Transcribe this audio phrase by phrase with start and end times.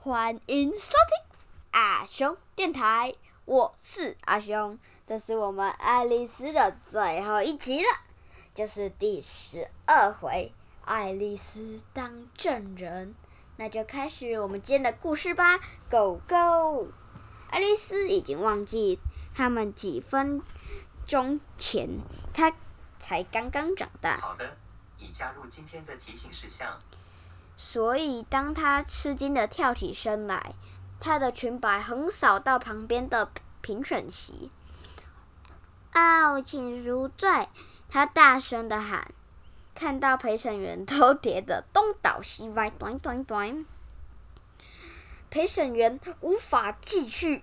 [0.00, 1.36] 欢迎收听
[1.72, 7.88] 阿雄电台，我是阿雄，这是我们爱丽丝的最后一集了，
[8.54, 10.52] 就是第十二回，
[10.84, 13.16] 爱丽丝当证人，
[13.56, 15.58] 那就开始我们今天的故事吧
[15.90, 16.92] ，Go Go！
[17.50, 19.00] 爱丽丝已经忘记
[19.34, 20.40] 他们几分
[21.06, 21.88] 钟前，
[22.32, 22.54] 她。
[23.00, 24.18] 才刚刚长大。
[24.18, 24.56] 好的，
[24.98, 26.76] 已加入今天的提醒事项。
[27.60, 30.54] 所以，当他吃惊的跳起身来，
[31.00, 34.52] 他的裙摆横扫到旁边的评审席。
[35.92, 37.48] 哦，请赎罪！
[37.88, 39.12] 他大声的喊。
[39.74, 43.66] 看到陪审员都跌得东倒西歪，短短短。
[45.28, 47.42] 陪审员无法继续。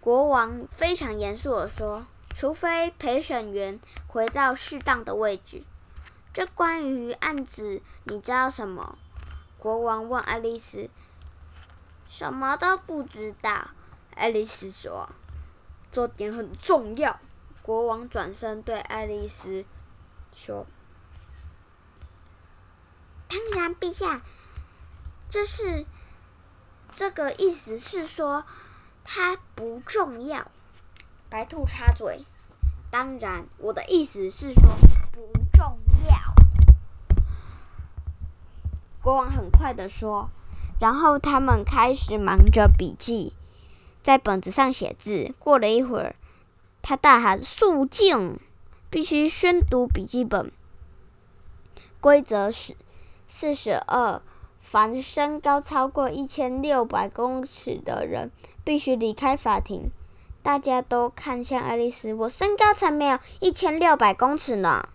[0.00, 2.08] 国王非常严肃的说。
[2.34, 5.64] 除非陪审员回到适当的位置。
[6.38, 8.96] 这关于案子，你知道什么？
[9.58, 10.88] 国王问爱丽丝。
[12.08, 13.70] 什么都不知道，
[14.14, 15.10] 爱丽丝说。
[15.90, 17.18] 这点很重要。
[17.60, 19.64] 国王转身对爱丽丝
[20.32, 20.64] 说
[23.28, 24.22] ：“当然，陛下，
[25.28, 25.86] 这是
[26.94, 28.44] 这个意思是说，
[29.02, 30.48] 它不重要。”
[31.28, 32.24] 白兔插嘴
[32.92, 34.70] ：“当然，我的意思是说
[35.32, 36.16] 不重要。”
[39.02, 40.30] 国王很快的说，
[40.80, 43.32] 然后他们开始忙着笔记，
[44.02, 45.34] 在本子上写字。
[45.38, 46.14] 过了一会儿，
[46.82, 48.38] 他大喊：“肃静！
[48.90, 50.50] 必须宣读笔记本。
[52.00, 52.76] 规则是
[53.26, 54.22] 四十二，
[54.60, 58.30] 凡身高超过一千六百公尺的人
[58.64, 59.90] 必须离开法庭。”
[60.42, 62.14] 大家都看向爱丽丝。
[62.14, 64.88] 我身高才没有一千六百公尺呢。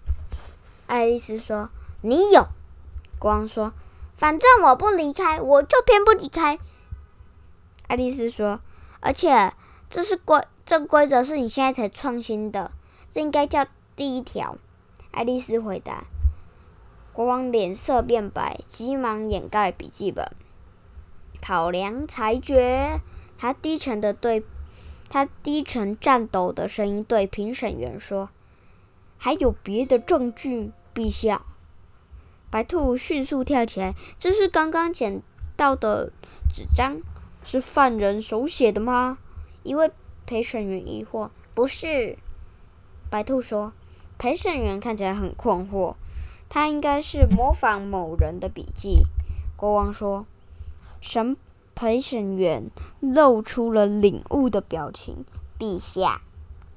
[0.93, 1.71] 爱丽丝说
[2.01, 2.49] ：“你有。”
[3.17, 3.73] 国王说
[4.15, 6.59] ：“反正我不离开，我就偏不离开。”
[7.89, 8.59] 爱丽丝说
[9.01, 9.53] ：“而且
[9.89, 12.71] 这是规，这规则是你现在才创新的，
[13.09, 13.65] 这应该叫
[13.95, 14.55] 第一条。”
[15.09, 16.03] 爱丽丝回答。
[17.11, 20.27] 国王脸色变白，急忙掩盖笔记本，
[21.41, 22.99] 考量裁决。
[23.39, 24.45] 他低沉的对。
[25.09, 28.29] 他低沉颤抖的声音对评审员说
[29.17, 31.43] ：“还有别的证据，陛下。”
[32.49, 35.21] 白兔迅速跳起来：“这是刚刚捡
[35.55, 36.11] 到的
[36.53, 37.01] 纸张，
[37.43, 39.17] 是犯人手写的吗？”
[39.63, 39.91] 一位
[40.25, 42.17] 陪审员疑惑：“不是。”
[43.09, 43.73] 白兔说。
[44.19, 45.95] 陪审员看起来很困惑
[46.47, 49.05] ：“他应该是模仿某人的笔记。”
[49.57, 50.25] 国王说
[51.01, 51.35] ：“神？”
[51.75, 55.25] 陪审员露出了领悟的表情。
[55.59, 56.21] 陛下，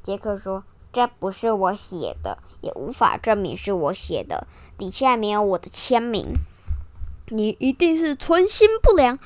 [0.02, 0.64] 杰克说
[0.96, 4.46] ：“这不是我写的，也无法证明是我写的。
[4.78, 6.38] 底下没有我的签名。
[7.28, 9.18] 你一定是存心不良。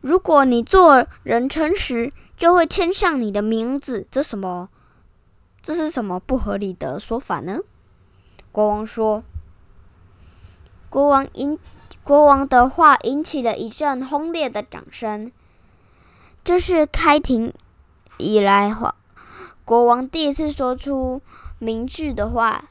[0.00, 4.08] 如果你做人诚实，就会签上你的名字。
[4.10, 4.68] 这什么？
[5.62, 7.60] 这是什么不合理的说法呢？”
[8.50, 9.22] 国王说
[10.90, 11.56] ：“国王因。”
[12.02, 15.30] 国王的话引起了一阵轰烈的掌声。
[16.42, 17.54] 这是开庭
[18.18, 18.74] 以来，
[19.66, 21.20] 国王第一次说出
[21.58, 22.66] 明智的话。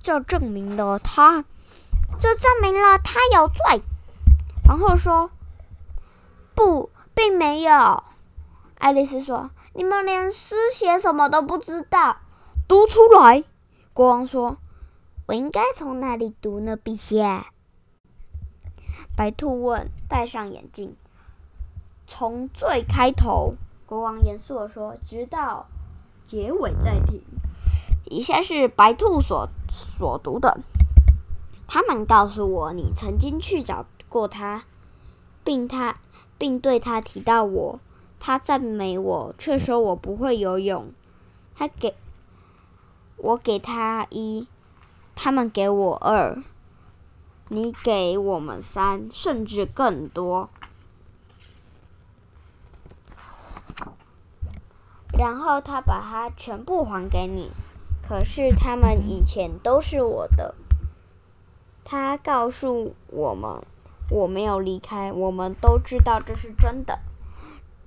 [0.00, 1.44] 这证明了他，
[2.18, 3.82] 这证明了他有罪。
[4.66, 5.30] 皇后说
[6.56, 8.02] ：“不，并没有。”
[8.76, 12.16] 爱丽丝说：“你们连诗写什么都不知道，
[12.66, 13.44] 读出来。”
[13.92, 14.56] 国王说
[15.28, 17.48] ：“我应该从哪里读呢，陛下？”
[19.14, 20.96] 白兔问：“戴上眼镜，
[22.06, 25.66] 从最开头。”国王严肃地说：“直到
[26.24, 27.22] 结尾再听。”
[28.10, 30.60] 以下是白兔所所读的。
[31.66, 34.64] 他们告诉我，你曾经去找过他，
[35.42, 35.96] 并他
[36.38, 37.80] 并对他提到我。
[38.20, 40.92] 他赞美我，却说我不会游泳。
[41.54, 41.94] 他给
[43.16, 44.48] 我给他一，
[45.14, 46.42] 他们给我二，
[47.48, 50.48] 你给我们三，甚至更多。
[55.24, 57.50] 然后他把它全部还给你，
[58.06, 60.54] 可是他们以前都是我的。
[61.82, 63.62] 他告诉我们，
[64.10, 66.98] 我没有离开，我们都知道这是真的。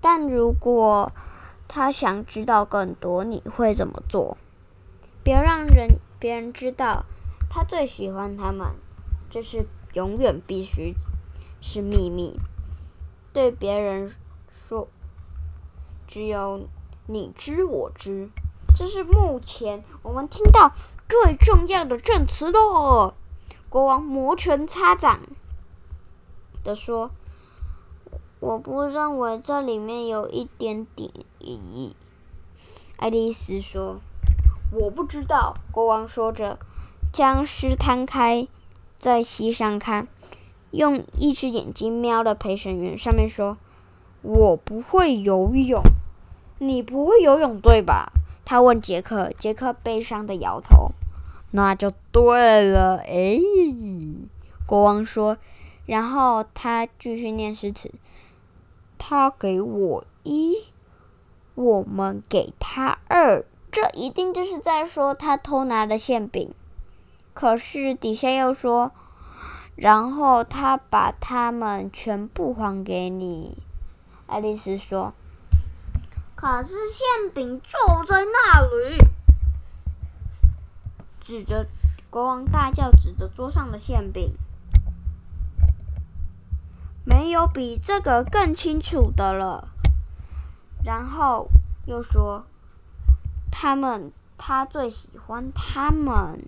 [0.02, 1.12] 但如果
[1.68, 4.36] 他想知道更多，你会怎么做？
[5.24, 7.06] 别让人别人知道
[7.52, 8.72] 他最喜欢他们，
[9.30, 10.96] 这是永远必须
[11.62, 12.40] 是秘密。
[13.32, 14.12] 对别人
[14.50, 14.88] 说，
[16.08, 16.68] 只有
[17.08, 18.30] 你知我知。
[18.76, 20.72] 这是目前我们听到
[21.10, 23.14] 最重要的证词喽。
[23.70, 25.22] 国王摩拳擦掌
[26.64, 27.12] 的说。
[28.40, 31.10] 我不认为这里面有一点点
[31.40, 31.96] 意义。
[32.98, 34.00] 爱丽丝说
[34.72, 36.60] ：“我不知道。”国王说着，
[37.12, 38.48] 将诗摊开
[39.00, 40.08] 在膝上看，
[40.70, 43.58] 用一只眼睛瞄了陪审员，上面说
[44.22, 45.82] ：“我不会游泳。”
[46.60, 48.12] 你不会游泳对吧？
[48.46, 49.32] 他问杰克。
[49.38, 50.92] 杰克悲伤的摇头。
[51.52, 52.98] 那就对了。
[53.06, 53.40] 哎，
[54.66, 55.38] 国王说，
[55.86, 57.92] 然后他继续念诗词。
[58.98, 60.58] 他给我一，
[61.56, 66.54] 我们给他二，这一定就是在说他偷拿了馅饼。
[67.34, 68.92] 可是底下又说，
[69.76, 73.58] 然后他把他们全部还给你。
[74.26, 75.14] 爱丽丝说
[76.38, 78.98] ：“可是馅饼就在那里。”
[81.20, 81.68] 指着
[82.10, 84.38] 国王大叫，指着桌上的馅饼。
[87.04, 89.68] 没有比这个更清楚的了。
[90.84, 91.50] 然后
[91.86, 92.46] 又说
[93.52, 96.46] ：“他们，他最喜欢他们。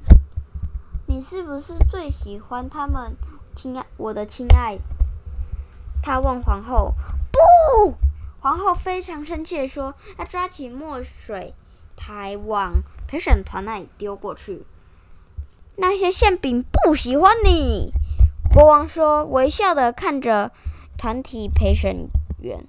[1.08, 3.18] 你是不是最喜欢他们，
[3.56, 4.78] 亲爱我的亲爱？”
[6.02, 6.94] 他问皇后。
[7.32, 7.96] 不，
[8.42, 11.54] 皇后非常生气的说：“他抓起墨水
[11.96, 14.66] 台往陪审团那里丢过去。
[15.76, 17.92] 那些馅饼不喜欢你。”
[18.54, 20.52] 国王说，微笑的看着
[20.98, 22.08] 团体陪审
[22.40, 22.66] 员。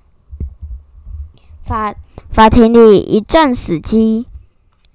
[1.63, 1.95] 法
[2.31, 4.27] 法庭里一阵死寂。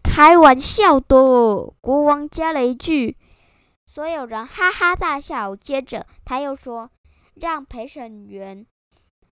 [0.04, 1.16] 开玩笑的，
[1.82, 3.18] 国王加了一句。
[3.88, 5.56] 所有人哈哈大笑。
[5.56, 6.92] 接着他又说
[7.34, 8.66] ：“让陪审员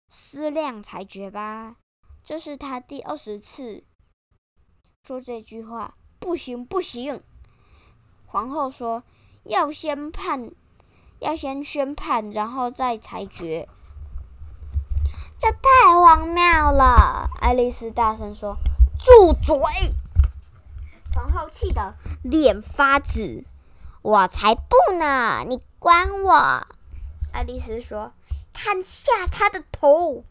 [0.08, 1.76] 思量裁决吧。”
[2.24, 3.84] 这是他第二十次
[5.04, 5.94] 说这句话。
[6.18, 7.22] 不行，不行！
[8.24, 9.04] 皇后说
[9.44, 10.50] ：“要先判。”
[11.20, 13.68] 要先宣判，然后再裁决。
[15.38, 17.30] 这太荒谬了！
[17.40, 18.56] 爱丽丝大声说
[18.98, 19.56] ：“住嘴！”
[21.14, 23.44] 皇后气得脸发紫。
[24.02, 25.44] 我才不呢！
[25.46, 26.66] 你管我！
[27.32, 28.12] 爱丽丝说
[28.56, 30.24] ：“砍下他的头！”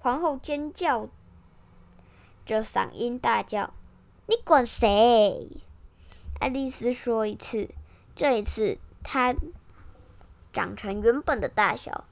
[0.00, 1.08] 皇后尖叫
[2.44, 3.74] 着嗓音大叫
[4.26, 5.62] ：“你管谁？”
[6.40, 7.68] 爱丽丝说一次，
[8.14, 9.34] 这一次她。
[10.52, 12.06] 长成原本的大小，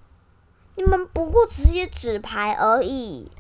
[0.75, 3.33] 你们不过只是些纸牌而已。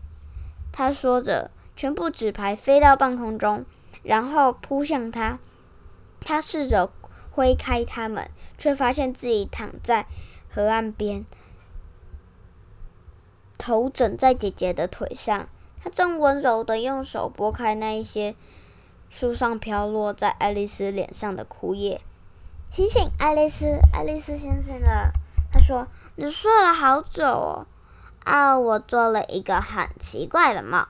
[0.72, 3.66] 他说着，全部纸牌飞到半空中，
[4.02, 5.38] 然后扑向他。
[6.22, 6.90] 他试着
[7.30, 10.06] 挥开它们，却发现自己躺在
[10.48, 11.26] 河岸边，
[13.58, 15.48] 头枕在姐姐的腿上。
[15.82, 18.34] 她正温柔的用手拨开那一些
[19.10, 22.00] 树上飘落在爱丽丝脸上的枯叶。
[22.70, 23.66] 醒醒，爱丽丝！
[23.92, 25.12] 爱丽丝先生了。
[25.52, 27.66] 他说：“你睡了好久哦。”
[28.24, 30.86] 啊，我做了一个很奇怪的梦。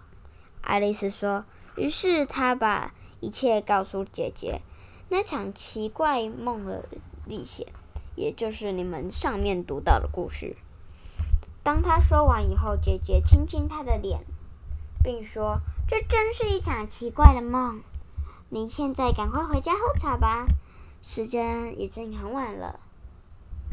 [0.62, 1.44] 爱丽丝说。
[1.76, 4.61] 于是她把一切告诉姐姐。
[5.09, 6.85] 那场奇怪梦的
[7.26, 7.66] 历险，
[8.14, 10.56] 也就是你们上面读到的故事。
[11.64, 14.25] 当她说完以后，姐姐亲亲她的脸，
[15.02, 17.83] 并说：“这真是一场奇怪的梦。
[18.50, 20.47] 你现在赶快回家喝茶吧。”
[21.02, 22.78] 时间已经很晚了，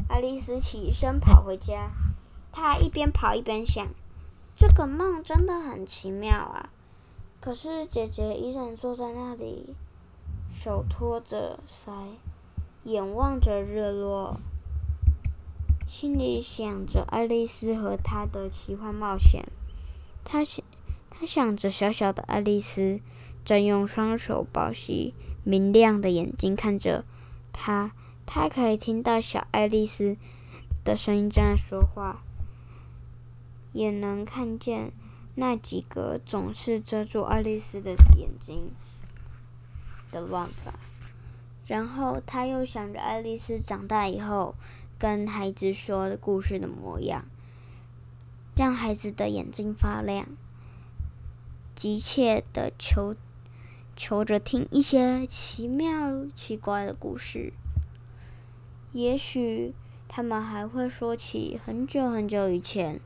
[0.08, 1.90] 爱丽丝起身跑回家。
[2.50, 3.86] 她一边跑一边想
[4.56, 6.70] ：“这个梦真的很奇妙啊！”
[7.40, 9.74] 可是姐姐依然坐在那里，
[10.52, 11.92] 手托着腮，
[12.84, 14.38] 眼望着日落，
[15.94, 19.44] 心里想着爱丽丝和她的奇幻冒险。
[20.24, 20.64] 她想，
[21.10, 22.98] 她想着小小的爱丽丝
[23.44, 25.12] 正用双手抱膝
[25.44, 27.04] 明亮的眼睛看着。
[27.52, 27.92] 他，
[28.24, 30.16] 他可以听到小爱丽丝
[30.82, 32.22] 的声音在说话。
[33.74, 34.92] 也能看见
[35.34, 38.70] 那几个总是遮住爱丽丝的眼睛
[40.10, 40.72] 的乱发。
[41.66, 44.54] 然后他又想着爱丽丝长大以后
[45.02, 47.24] 跟孩子说的故事的模样，
[48.54, 50.28] 让孩子的眼睛发亮，
[51.74, 53.16] 急切的求
[53.96, 57.52] 求着听一些奇妙奇怪的故事。
[58.92, 59.74] 也许
[60.06, 63.00] 他们还会说起很久很久以前，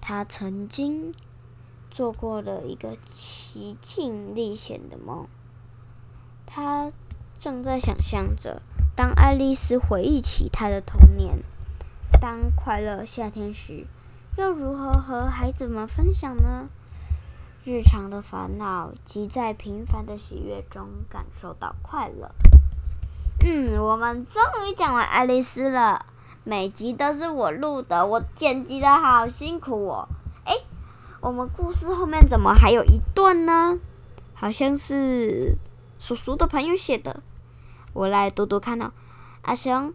[0.00, 1.12] 他曾经
[1.90, 5.28] 做过的一个奇境历险的梦。
[6.46, 6.90] 他
[7.38, 8.62] 正在想象着，
[8.96, 11.38] 当爱丽丝回忆起她的童年，
[12.20, 13.86] 当快乐夏天时，
[14.36, 16.68] 又如何和孩子们分享呢？
[17.64, 22.30] 日常的烦恼，及在平凡的喜悦中感受到快乐。
[23.44, 26.06] 嗯，我们终于讲完爱丽丝了。
[26.44, 30.08] 每集都是我录的，我剪辑的好辛苦哦。
[30.44, 30.52] 诶，
[31.20, 33.80] 我们故事后面怎么还有一段呢？
[34.34, 35.56] 好像是
[35.98, 37.22] 叔叔的朋友写的，
[37.94, 38.92] 我来读读看哦。
[39.42, 39.94] 阿雄，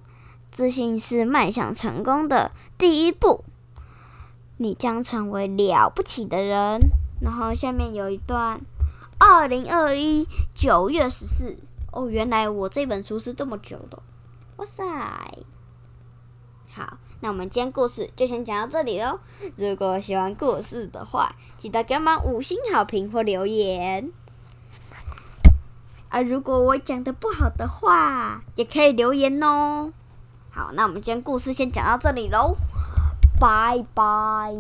[0.50, 3.44] 自信是迈向成功的第一步，
[4.58, 6.80] 你将成为了不起的人。
[7.22, 8.62] 然后下面有一段，
[9.20, 11.58] 二零二一九月十四。
[11.92, 14.02] 哦，原来我这本书是这么久的，
[14.58, 14.86] 哇塞！
[16.72, 19.20] 好，那我们今天故事就先讲到这里喽。
[19.56, 24.12] 如果喜欢故事的话，记得给我们五星好评或留言。
[26.10, 29.94] 啊，如果我讲的不好的话，也可以留言哦。
[30.50, 32.58] 好，那我们今天故事先讲到这里喽，
[33.40, 34.52] 拜拜。